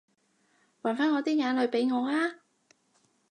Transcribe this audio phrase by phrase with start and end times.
[0.81, 2.37] 還返我啲眼淚畀我啊